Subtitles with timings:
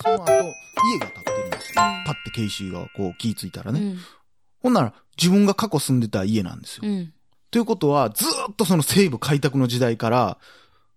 [0.00, 1.74] その後、家が建ってるんですよ。
[1.74, 3.80] パッてケイシーがこう気ぃついたらね。
[3.80, 3.98] うん。
[4.62, 6.82] ほんなら、自分が過去住んでた家なんですよ。
[6.84, 7.12] うん。
[7.50, 10.38] ということは、ずーっとその西部開拓の時代から、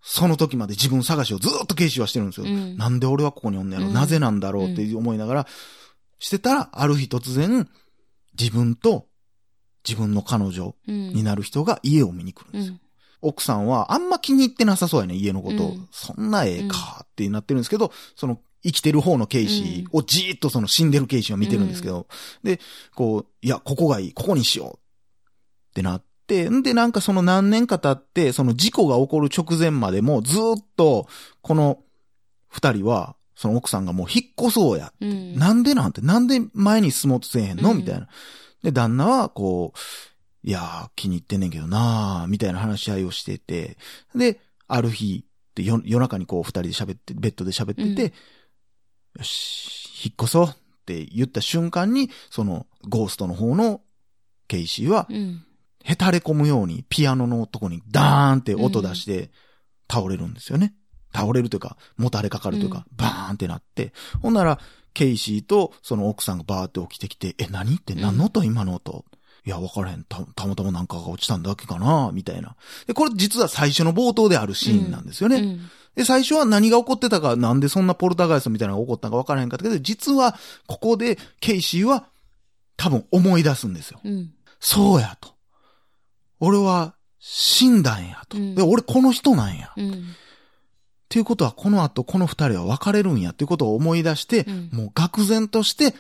[0.01, 2.46] その時まで自分探しをずーっとケイシーはしてるんですよ。
[2.46, 5.47] うんなんで俺はここにおんねやろ、うんなぜなんだろうって思いながら、
[6.19, 7.67] してたら、ある日突然、
[8.39, 9.07] 自分と
[9.87, 11.09] 自分の彼女うん。
[11.09, 12.73] になる人が家を見に来るんですよ。
[12.73, 12.79] うん。
[13.29, 15.65] 奥さんはあんま気に入ってなさそうやね、家のこと。
[15.65, 22.07] うんそんなええかってなってるんですけど、その生きてる方のケイシーをじーっとその死んでるケイシーを見てるんですけど、
[22.43, 22.59] で、
[22.95, 24.77] こう、いや、ここがいい、ここにしよう。
[24.77, 31.07] ってなって、んで、なんかその何年か経って、その事故が起こる直前までもずーっと、
[31.41, 31.79] この
[32.47, 34.93] 二人は、その奥さんがもう引っ越そうや。
[34.99, 35.35] うん。
[35.37, 37.71] なんでなんて、なんで前に進もうとせえへんの？
[37.71, 37.77] うん。
[37.77, 38.07] みたいな。
[38.63, 43.77] で、旦那は、こう、いやー、気に入ってんねんけどなー、みたいな話し合いをしてて、
[44.15, 45.25] で、ある日、
[45.57, 48.13] 夜中にこう二人で喋って、ベッドで喋ってて、
[49.17, 50.49] よし、引っ越そうっ
[50.85, 53.81] て言った瞬間に、その、ゴーストの方の
[54.48, 55.43] ケイシーは、うん。
[55.84, 59.29] へたれ込むようにピアノのとこにダーンって音出して
[59.91, 60.73] 倒れるんですよね。
[61.13, 63.93] 倒れるというか、もたれかかるというか、バーンってなって。
[64.22, 64.59] ほんなら、
[64.95, 69.06] ケイシーとその奥さんがバーって起きてきて、え、何って何の音今の音？
[69.45, 70.03] いや、わからへん。
[70.06, 72.09] た、たまたまなんかが落ちたんだけかな？
[72.12, 72.56] みたいな。
[72.88, 75.38] で、これ実は最初の冒頭であるシーンなんですよね。
[75.38, 75.70] うん。
[75.96, 80.36] で、最初は何が起こってたか、なんでそんなポルターガイストみたいなのが起こったのか分からへんかったけど、実は、
[80.68, 82.08] ここで、ケイシーは、
[82.78, 84.02] 多分思い出すんですよ。
[84.04, 84.34] うん。
[84.60, 85.30] そうやと。
[86.40, 88.38] 俺は、死んだんやと。
[88.38, 89.68] うんで、俺この人なんや。
[89.68, 90.04] っうん。
[91.08, 95.96] ていうことは、この後、この二人は別れるんやっていうことを思い出して、うんもう愕然として、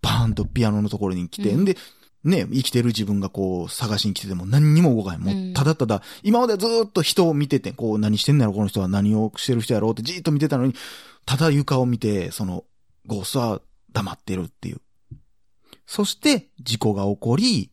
[0.00, 1.76] バーンとピアノのところに来て、うんんで、
[2.24, 5.20] ね、生きてる自分がこう、探しに来てても何にも動かへん。
[5.20, 10.74] もうただただ、今までずーっと人を見てて、こう、何してんだろ、この人は何をしてる人やろうってじーっと見てたのに、
[11.26, 12.64] ただ床を見て、その、
[13.06, 13.60] ゴーストは
[13.92, 14.80] 黙ってるっていう。
[15.86, 17.70] そして、事故が起こり、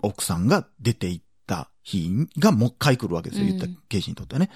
[0.00, 3.46] 奥さんが出て行った日がもう一回来るわけですよ。
[3.46, 4.50] うん言ったケイシーにとってはね。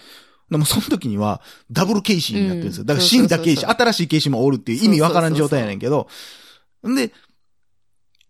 [0.51, 2.83] でもその時には、ダブルケイシーになってるんですよ。
[2.83, 6.09] うんだから死んだケイシー、そうそう新しいケイシーもおるっていう意味わからん状態やねんけど、
[6.87, 7.13] んで、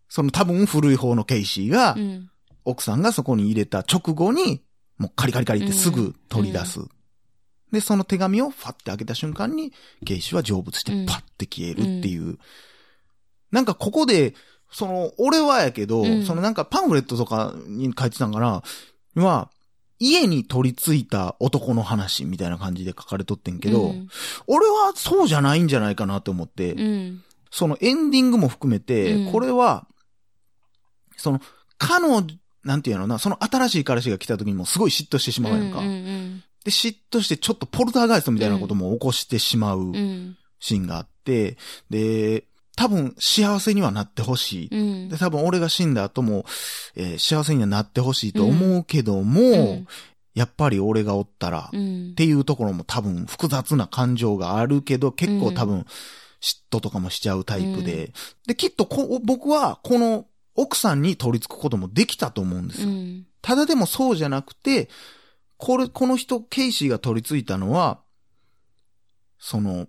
[0.08, 2.30] その多分古い方のケイシーが、うん。
[2.64, 4.62] 奥さんがそこに入れた直後に、
[4.98, 6.80] もうカリカリカリってすぐ取り出す。
[7.72, 9.72] で、その手紙をファって開けた瞬間に、
[10.04, 12.38] ケイシーは成仏してうんパッて消えるっていう。
[13.50, 14.34] なんかここで、
[14.70, 18.62] その、俺はやけど、うんそのなんかパンフレットとかに書いてたんかな、
[19.14, 19.50] は、
[19.98, 24.08] 家に取り付いた男の話みたいな感じで書かれとってんけど、うん
[24.47, 27.22] 俺はそうじゃないんじゃないかなと思って、うん。
[27.50, 29.88] そのエンディングも含めて、うんこれは、
[31.18, 31.40] その、
[31.76, 32.26] 彼女、
[32.64, 35.80] なんていうのな、その新しい彼氏が来た時にもすごい嫉妬してしまうやんか。
[35.80, 39.94] うんうんで、嫉妬してちょっとポルターガイストみたいなことも起こしてしまううん。
[39.94, 40.36] うん。
[40.60, 41.56] シーンがあって、
[41.88, 42.44] で、
[42.76, 44.68] 多分幸せにはなってほしい。
[44.70, 46.44] うんで、多分俺が死んだ後も、
[46.94, 49.86] えー幸せにはなってほしいと思うけども、うん
[50.34, 55.84] やっぱり俺がおったら、うんっていうところも多分複雑な感情があるけど、結構多分
[56.40, 58.12] 嫉妬とかもしちゃうタイプで、
[58.46, 60.26] で、きっとこ僕はこの
[60.58, 62.88] 奥さんに取り付くこともできたと思うんですよ。
[62.88, 64.91] うんただでもそうじゃなくて、
[65.56, 68.00] これ、この人、ケイシーが取り付いたのは、
[69.38, 69.86] その、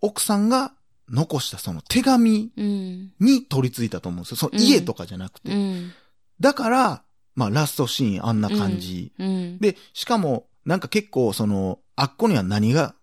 [0.00, 0.72] 奥さんが
[1.10, 4.36] 残したその手紙うんに取り付いたと思うんですよ。
[4.38, 5.52] その家とかじゃなくて。
[5.52, 5.92] うん
[6.40, 7.02] だから、
[7.34, 9.12] まあラストシーンあんな感じ。
[9.18, 12.94] うんで、しかも、なんか結構その、あっこには何が、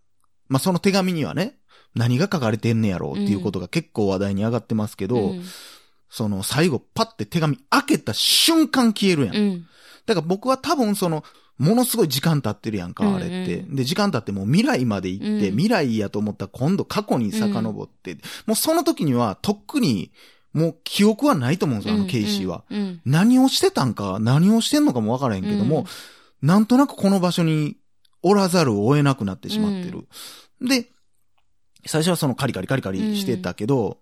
[0.48, 1.60] まあその手紙にはね、
[1.94, 5.44] 何が書かれてんねやろうっていうことが結構話題に上がってますけど、うん
[6.16, 9.36] その最後パッて手紙開けた瞬間消えるやん。
[9.36, 9.66] うん
[10.06, 11.24] だから僕は多分その、
[11.58, 13.58] ものすごい時間経ってるやんか、あれって。
[13.58, 20.12] うんうで、時間経ってもう未来まで行って、うん未来やと思ったら今度過去に遡って、もうその時にはとっくに
[20.54, 22.64] もう記憶はないと思うんですよ、あのケイシーは。
[22.70, 25.88] うん何をしてたんか、何をしてんのかもわからへんけども、
[26.44, 27.78] なんとなくこの場所に
[28.22, 30.08] おらざるを得なくなってしまってる。
[30.62, 30.92] で、
[31.88, 33.98] 最初はそのカリカリカリカリしてたけど、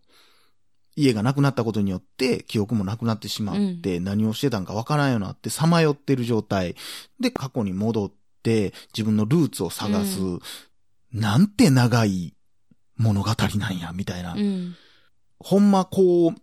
[0.96, 6.76] 家がなくなったことによって記憶もなくなってしまって、何をしてたんかわからんようになってさまよってる状態
[7.20, 8.12] で過去に戻っ
[8.44, 10.40] て自分のルーツを探す、う
[11.12, 12.34] なんて長い
[12.98, 14.34] 物語なんや、みたいな。
[14.34, 14.76] うん
[15.40, 16.34] ほんまこう、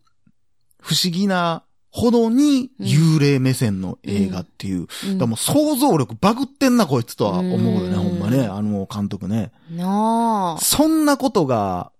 [0.78, 4.80] 不思議なほどに幽霊目線の映画っていう。
[4.80, 8.46] うんだからもう想像力バグってんなこいつとは思うよね、うんほんまね。
[8.46, 9.52] あの監督ね。
[9.70, 11.92] なあそんなことが、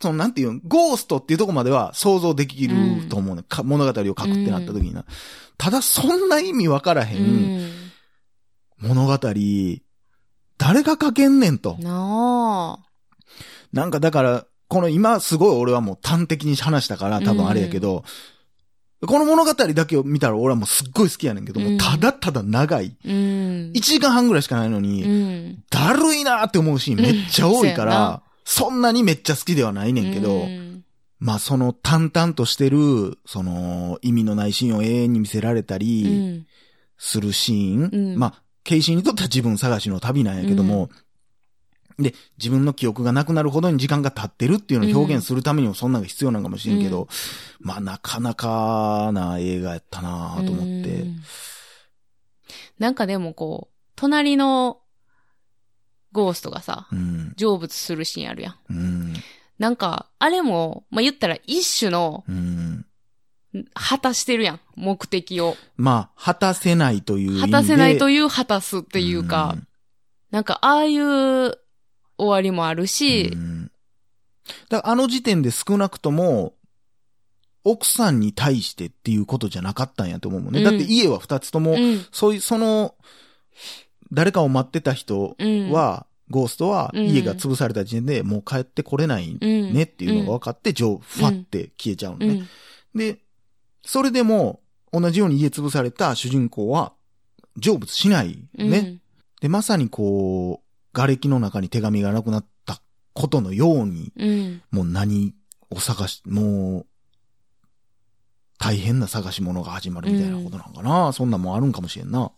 [0.00, 3.42] そのなんていうの、ゴーストっていうとこまでは想像できると思うね。
[3.48, 5.04] か物語を書くってなった時にな。
[5.58, 7.70] ただそんな意味わからへうんん
[8.78, 9.18] 物語、
[10.58, 11.76] 誰が書けんねんと。
[11.80, 12.86] なあ
[13.72, 18.04] なんかだから、この今すごい俺はもう端的に話したから多分あれやけど、
[19.06, 22.96] この物語だけを見たら俺はもうすっごい好きやねんけど、もうただただ長い。
[23.04, 23.12] うん。
[23.74, 25.64] 1時間半ぐらいしかないのうに、ん。
[25.70, 30.84] だるいなって思うシーンめっちゃ多いから、そんなにめっちゃ好きではないねんけど、うん
[31.18, 36.46] まあその淡々としてる、その意味のないシーンを永遠に見せられたうりん。
[36.98, 37.90] するシーン。
[37.90, 40.90] うんまあ、ケイシーにとっては自分探しの旅なんやけども、
[41.98, 47.08] で、自分の記憶がなくなるほどに時間が経ってるっていうのを表現するためにもそんなのが必要なのかもしれんけど、うん
[47.60, 51.00] まあなかなかな映画やったなと思って。
[51.00, 51.22] うん
[52.78, 54.80] なんかでもこう、隣の
[56.16, 57.34] ゴーストがさ、うん。
[57.36, 58.56] 成仏するシーンあるやん。
[58.70, 59.14] うん。
[59.58, 62.86] なんか、あれも、まあ、言ったら一種の、うん。
[63.74, 64.60] 果たしてるやん。
[64.74, 65.56] 目的を。
[65.76, 67.40] まあ、果たせないという。
[67.40, 69.56] 果たせないといいう果たすっていうか、
[70.30, 71.58] なんか、ああいう
[72.18, 73.70] 終わりもあるしう、ん
[74.68, 76.54] だからあの時点で少なくとも、
[77.64, 80.60] 奥さんに対してっていうことじゃなかったんやと思うもんね。
[80.60, 82.06] うんだって家は二つとも、うん。
[82.12, 82.94] そういう、その、
[84.16, 85.70] 誰かを待ってた人うん。
[85.70, 92.26] は、ゴーストはうん家が潰された時点でもう帰ってこれないうん、ねっていうのが分かって、ジョー、ファって消えちゃうのね。
[92.94, 92.98] うん。
[92.98, 93.18] で、
[93.84, 94.60] それでも、
[94.90, 96.94] 同じように家潰された主人公は、
[97.62, 98.70] 成仏しないうん。
[98.70, 98.98] ね。
[99.42, 102.80] で、まさにこう、瓦礫の中に手紙がなくなった
[103.12, 104.62] ことのように、うん。
[104.70, 105.34] もう何
[105.70, 106.86] を探し、もう、
[108.58, 111.12] 大変な探し物が始まるみたいなことなんかな。
[111.12, 112.32] そんなんもあるんかもしれんな。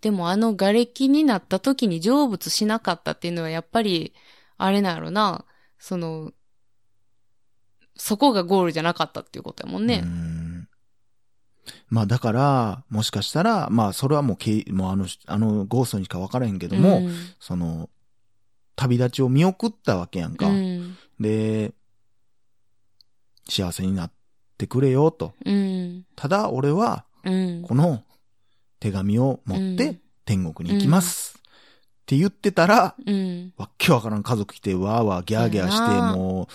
[0.00, 4.12] でもあの瓦礫になった時に成仏しなかったっていうのはやっぱり、
[4.58, 5.44] あれなんやろな、
[5.78, 6.32] その、
[7.96, 9.98] そこがゴールじゃなかったっていうことやもんうね。
[9.98, 10.68] ん
[11.88, 17.88] まあだから、もしかしたら、まあそれはもうけい、もうあの、あのゴーストにしか分からへんけども、うんその、
[18.76, 20.48] 旅立ちを見送ったわけやんか。
[20.48, 20.96] うん。
[21.20, 21.72] で、
[23.48, 24.12] 幸せになっ
[24.58, 25.34] てくれよと。
[25.44, 26.04] うん。
[26.16, 27.62] ただ俺は、うん。
[27.62, 28.02] この
[28.82, 31.38] 手紙を持っうんて天国に行きます。
[31.38, 31.40] っ
[32.04, 33.52] て言ってたら、うん。
[33.56, 36.52] わっけわからん家族来てわーわーギャーギャーして、もう、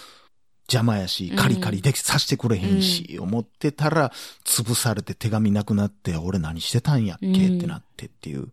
[0.69, 4.12] 邪魔やしう、んカリカリできさしてくれへんし、思ってたら、
[4.44, 8.51] 潰されて手紙なくなって、俺何してたんやっけ、うんってなってっていう。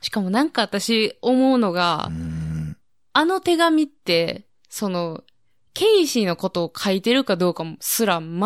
[0.00, 2.10] しかもなんか私思うのが。
[3.12, 5.22] あの手紙って、その、
[5.74, 8.40] ケイシーのことを書いてるかどうかもすら全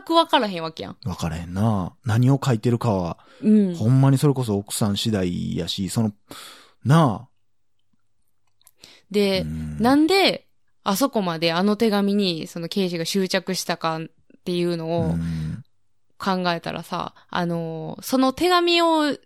[0.00, 0.96] くわからへんわけやん。
[1.04, 1.94] わからへんな。
[2.04, 3.74] 何を書いてるかは、うん。
[3.74, 6.12] ほんまにそれこそ奥さん次第やし、その、
[6.84, 7.28] なあ。
[9.10, 10.48] で、うんなんで、
[10.82, 14.06] あそこまであの手紙に、その刑事が執着したかっ
[14.44, 15.64] ていうのうをん
[16.18, 19.16] 考えたらさ、あのー、その手紙を、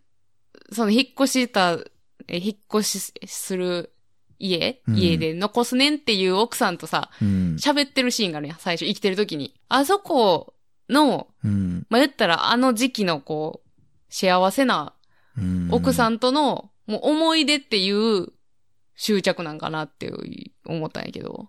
[0.72, 1.78] その引っ越した、
[2.28, 3.92] え引っ越しする
[4.38, 7.56] 家、うん家で残すねんっていう奥さんとさ、うん。
[7.58, 9.54] 喋ってるシーンがあるやん、最初生きてる時に。
[9.68, 10.54] あそこ
[10.88, 11.86] の、うん。
[11.90, 13.70] まあ、言ったらあの時期のこう、
[14.10, 14.94] 幸せな
[15.36, 18.32] うん奥さんとの、もう思い出っていう
[18.96, 20.16] 執着なんかなっていう
[20.66, 21.48] 思ったんやけど。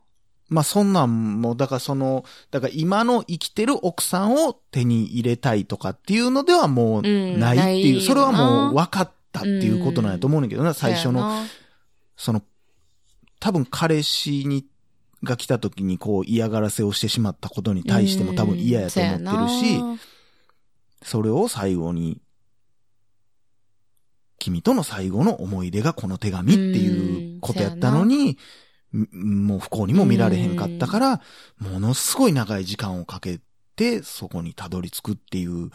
[0.50, 11.44] まあそんなんも、だからその、だから今の生きてる奥さんを手に入れたいとかっていうのではもううんないっていう、ないそれはもう分かったっていうことなんやと思うんだけどな、最初の、
[12.18, 12.42] その、
[13.40, 14.66] 多分彼氏に、
[15.22, 20.00] が来た時にこう嫌がらせをしてしまったことに対しても多分嫌やと思ってるし、うん
[21.02, 22.22] それを最後に、
[24.38, 28.38] 君との最後の思い出がこの手紙っていうことやったのに、
[28.94, 31.22] んもう不幸にも見られへんかったから、
[31.58, 33.40] ものすごい長い時間をかけ
[33.76, 35.70] て、そこにたどり着くっていう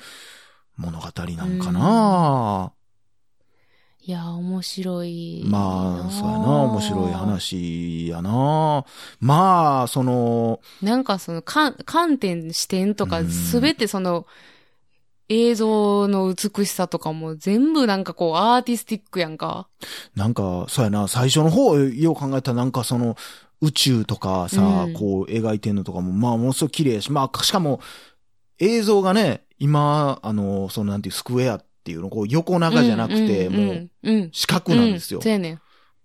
[0.76, 1.06] 物語
[1.36, 2.72] なんかな、
[4.06, 5.42] いや、面白い。
[5.46, 7.12] まあ、そうやな、面白い。
[7.12, 8.84] 話やな。
[9.18, 14.26] まあ、その、なんかその、かん観点、視点とか、うんすべてその、
[15.30, 19.68] 映像の美しさとかも全部なんかこう、アーティスティックやんか。
[20.14, 23.16] なんか、そうやな、最初の方、よう考えたらなんかその、
[23.62, 27.80] 宇宙とかさ、うんこう描いてんのとかも、まあ、ものすごい綺麗やし、まあ、しかも、
[28.58, 35.18] 映像がね、今、あの、そのなんていう、スクエアっていうの、こう、横長じゃなくて、うんもう、うんうん、四角なんですよ。
[35.18, 35.60] うんそうやねん。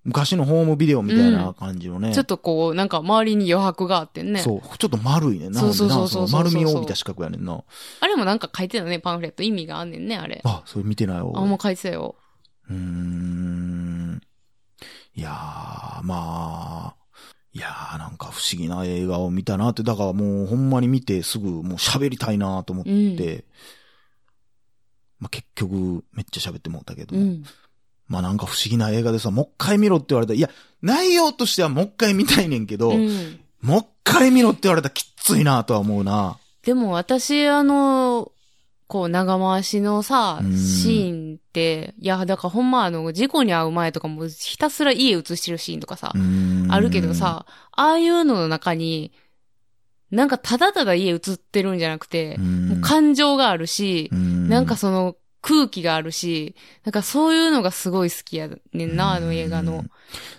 [0.05, 2.13] 昔のホームビデオみたいな感じのね。
[2.13, 4.39] ちょっとこう、なんか周りに余白があってんね。
[4.39, 5.59] そう、ちょっと丸いねんな。
[5.59, 7.63] そうそうそう丸みを帯びた四角やねんな。
[8.00, 9.43] あれもなんか書いてたね、パンフレット。
[9.43, 10.41] 意味があんねんね、あれ。
[10.45, 11.31] あ、それ見てないわ。
[11.36, 12.15] あ、もう書いてたよ。
[12.69, 14.21] うーん。
[15.15, 16.95] いやー、まあ、
[17.51, 23.43] いやー、なんか不思議な映画を見たなって、だからもうほんまに見てすぐもう喋りたいなと思って、うん。
[25.19, 27.43] まあ結局めっちゃ喋ってもうたけども、うん。
[28.07, 30.49] まあなんか不思議な映画でさ、もう一回見ろって言われたら、いや、
[30.81, 33.39] 内容としてはもう一回見たいねんけど、うん。
[33.61, 36.38] もう一回見ろって言われたらきっついなとは思うな。
[36.63, 38.31] でも私、あの、
[38.88, 49.11] こう、長回しのさうん、シーンって、いや、だからほんまあの、事故に遭う前とかもひたすら家映してるシーンとかさ、ああるけど、さ、ああいうのの中に、
[50.11, 54.17] なんかただただ家映ってるんじゃなくて、もう感情があるし、な
[54.59, 59.85] なんかその空気があるし、なんかそういうのがすごい好きやねんな、あの映画の。。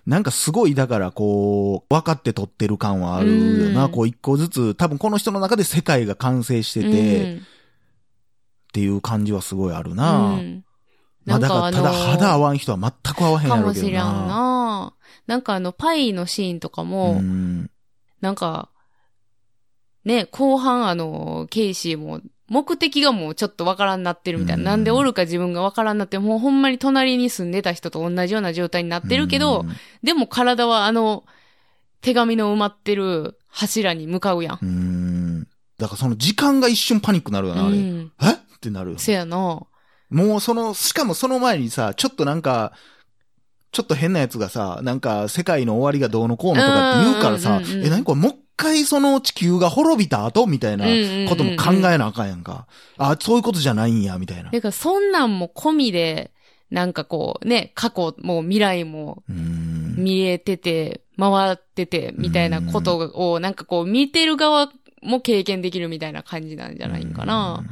[0.07, 3.87] なんかすごい、だからこう、分かって撮ってる感はあるよな。
[3.87, 7.41] うんこう一個ずつ、多分この人の中で世界が完成してて、っ
[8.73, 10.35] ていう感じはすごいあるうん、な。
[10.35, 10.65] うん
[11.25, 14.27] まあだから、ただ肌合わわん人は全く合わへんやろうけどかもしらんな。
[14.27, 14.95] な。
[15.27, 17.71] なんかあの、パイのシーンとかも、うん
[18.21, 18.69] なんか、
[20.05, 24.61] ね、後半あの、ケイシーも、目的がもうちょっとわからんなってるみたいな。
[24.61, 29.71] うんなんでおるか自分がわからんなって、もうほんまに隣に住んでた人と同じような状態になってるけど、うん
[30.03, 31.25] でも体はあの、
[32.01, 34.59] 手紙の埋まってる柱に向かうやん。
[34.63, 35.49] うん。
[35.79, 37.77] だからその時間が一瞬パニックになるよな、あれ。
[37.77, 38.13] うん。
[38.23, 38.33] え？
[38.33, 38.99] ってなるよ。
[38.99, 39.63] せやな。
[40.09, 42.73] もうその、しかもその前にさ、ちょっとなんか、
[43.71, 50.85] ちょっと変なやつがさ、なんか世界の終わりがどうのこうのとかって言うからさえ、何これもう一回その地球が滅びた後みたいな
[51.29, 52.67] ことも考えなあかんやんか。
[52.99, 54.51] あ、そういうことじゃないんや、みたいな。
[54.51, 56.31] だからそんなんも込みで、
[56.71, 59.95] なんかこうね、過去も未来もうん。
[59.97, 64.71] 見えてて、回ってて、みたいなことを、なんかこう見てる側
[65.03, 67.63] も経験できるみたいな感じなんじゃないんかな。
[67.63, 67.71] うん。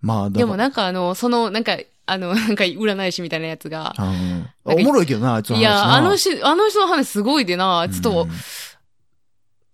[0.00, 8.30] まあ、でもなんかあの、その、なんか、あの、 なんか占い師みたいなやつが、うんおもろいけどな、あいつの話いや、あのなし、あの人の話すごいでな、ちょっとうん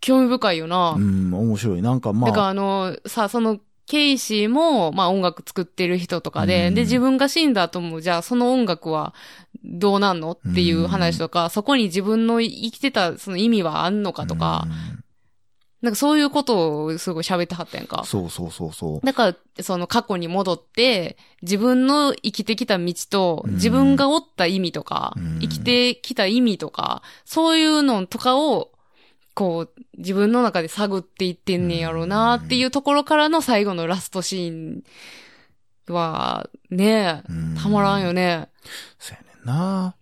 [0.03, 0.91] 興味深いよな。
[0.91, 1.83] うん、面白い。
[1.83, 9.15] なんかまだからあ、あの、さ、その、ケイシーも、まあ音楽作ってる人とかで、うんで、自分が死んだ後も、じゃあその音楽は
[9.65, 15.03] どうなんのっていう話とか、そこに自分の生きてたその意味はあんのかとか、うん
[15.83, 18.05] なんかそういうことをすごい喋ってはったやんか。
[18.05, 19.07] そうそうそうそう。
[19.07, 28.71] だから、その過去に戻って、自分の生きてきた道と、うん自分がおった意味とか、うん生きてきた意味とか、そういうのとかを、
[29.35, 34.83] こう、自分の中で探っていってんねんやろうなっていうところからの最後のラストシーン
[35.89, 38.49] は、ねうんたまらんよね。
[38.99, 39.95] そうやねんな。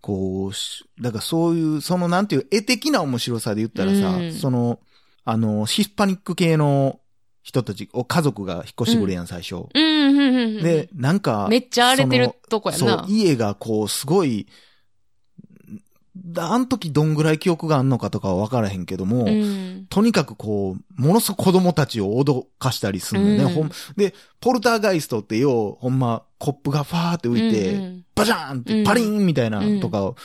[0.00, 4.80] こうし、だからそういう、そのなんていう、絵的な面白さで言ったらさ、うんその、
[5.24, 7.00] あの、ヒスパニック系の
[7.42, 9.54] 人たち、お家族が引っ越してくるやん、最初。
[9.54, 10.62] うん、うん、うんうん。
[10.62, 12.78] で、なんか、めっちゃ荒れてるとこやな、。
[12.78, 14.52] そう家がこう、すごい、だ
[16.36, 19.86] あの時どんぐらい記憶があんのかとかは分からへんけども、うん。
[19.88, 23.70] とにかくこう、ものすごく子供たちを脅かしたりするのね、うんほん。
[23.96, 30.16] で、ポルターガイストってよう、ほんま、コップがファーって浮いて、うんうんバジャーンっうんてパリーンみたいなとかを、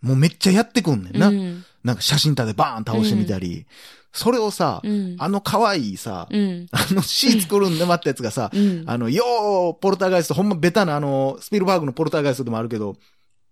[0.00, 1.28] もうめっちゃやってくんねんな。
[1.28, 3.66] うんなんか写真立てバーン倒してみたり、
[4.12, 5.16] それをさ、うん。
[5.18, 6.66] あの可愛いさ、うん。
[6.70, 8.84] あのシー作るんで待ったやつがさ、うん。
[8.86, 12.96] あの、よー、ポルターガイスト、ほんまベタなあの、スピルバーグのポルターガイストでもあるけど、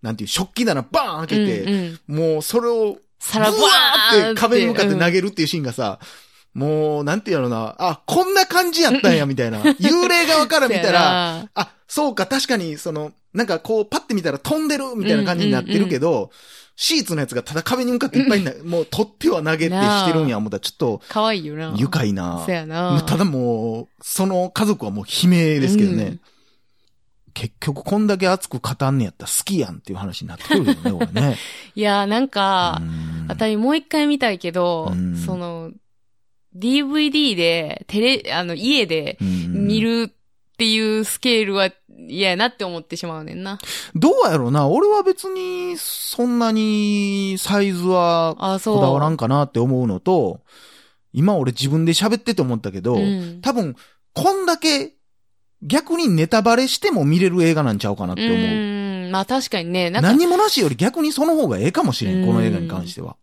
[0.03, 1.75] なんていう、食器棚バーン開けて、うん
[2.09, 5.99] うんもうそれを、皿バブワーって壁に向かって投げげるっていうシーンがさ、
[6.55, 9.61] もう、なんていうのな、あ、こんな感じやったんや、みたいな。
[9.61, 16.31] 幽霊側から見たら、 あ、そうか、確かに、その、なんかこう、パッて見たら飛んでるみたいな感じになってるけど、
[16.75, 21.75] シーツのやつがただ壁に向かっていっぱいな、もう取っては投げてしてるんや、思ったらちょっと、かわいいよな。
[21.77, 22.51] 愉快なそ。
[22.51, 23.01] やな。
[23.03, 26.05] ただもう、その家族はもう悲鳴ですけどね。
[26.05, 26.21] うん
[27.35, 31.37] 結局、こんだけ熱く語んねやったら好きやんっていう話になってくるけどね、これね。
[31.75, 35.71] いや、なんかう、んあたりもう一回見たいけどうん、その、
[36.57, 41.71] DVD で、テレ、あの、家でうん見るっていうスケールは
[42.09, 43.59] 嫌やなって思ってしまうねんな。
[43.95, 48.77] どうやろうな俺は別に、そんなにサイズはあ、そう。
[48.77, 50.41] こだわらんかなって思うのと、
[51.13, 53.77] 今俺自分で喋ってて思ったけど、うん多分、
[54.13, 54.93] こんだけ
[55.63, 58.39] 逆にネタバレしても見れる映画なんちゃうかなって思う。
[58.39, 58.41] う
[59.09, 63.17] ん、まあ確かにね、なんか、何もなしより逆にその方がええかもしれん、この映画に関しては。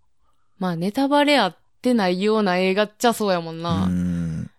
[0.59, 3.85] まあネタバレあってないような映画っちゃそうやもんうな。
[3.85, 4.49] ん。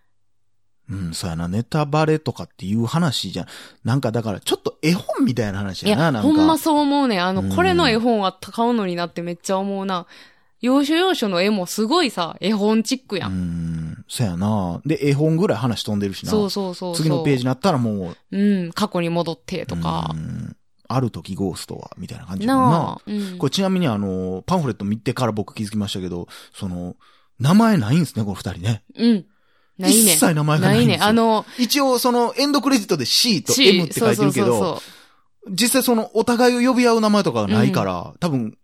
[0.89, 3.45] うん、そうやな、ネタバレとかっていう話じゃん。
[3.83, 6.27] なんかだから、ちょっと絵本みたいな話いやな、や、なんか。
[6.27, 7.19] ほんまそう思うね。
[7.19, 10.07] あの、うんこれの絵本は買うのになってめっちゃ思うな。
[10.61, 13.27] 要所要所の絵もすごいさ、絵本チックや。
[13.27, 14.81] うんん、そうやな。
[14.85, 16.31] で、絵本ぐらい話飛んでるしな。
[16.31, 17.03] そうそうそうそう。
[17.03, 20.17] 次のページになったらもう、うん、過去に戻ってとかう。
[20.17, 20.55] ん
[20.91, 22.77] ある時ゴーストは、みたいな感じだもんな。
[22.77, 23.01] なあ。
[23.05, 23.37] うん。
[23.37, 26.95] これちなみにあの、パンフレット見てから僕気づきましたけど、その、
[27.39, 28.83] 名前ないんですね、この二人ね。
[28.95, 29.25] うん。
[29.77, 29.97] ないね。
[29.97, 31.05] 一切名前がないんですよ。
[31.05, 31.05] ね。
[31.05, 34.99] あの、一応そのエンドクレジットで C と M って書いてるけど、そうそうそう
[35.51, 38.57] 実際そのお互いを呼び合う名前とかがないから、多分、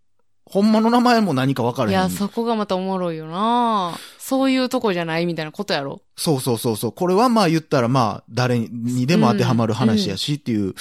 [0.45, 1.91] ほんまの名前も何か分からへん。
[1.91, 6.01] いや、そこがまたおもろいよなそういうとこじゃないみたいなことやろ。
[6.15, 6.91] そうそうそうそう。
[6.91, 10.75] これはまあ言ったらまあ、誰にでも当てはまる話やしっていう。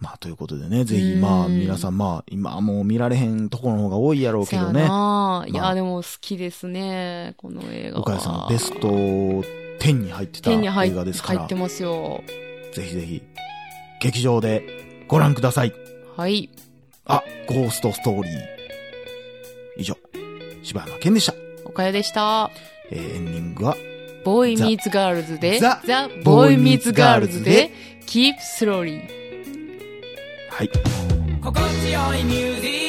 [0.00, 4.82] まあ、ということでね、ぜひまあ、うん皆さんまあ、今はもう見られへんところの方が多いやろうけどそね。
[4.82, 8.00] やないまあや、でも好きですね、この映画は。
[8.02, 12.22] 岡谷さん、ベスト10に入ってた手に入映画ですから入って、ますよ。
[12.74, 13.22] ぜひぜひ、
[14.00, 15.72] 劇場でご覧ください。
[16.16, 16.50] はい。
[17.06, 18.53] あ、ゴーストストーリー。
[20.64, 21.34] 柴山健でした。
[21.64, 22.50] 岡谷でした。
[22.90, 23.76] えーエンディングは、
[24.24, 27.70] ボーイミーツガールズで、ザザ・ボーイミーツガールズで、
[28.06, 29.02] Keep Slowly。
[30.50, 30.70] はい。
[31.42, 32.83] 心地よいミュージ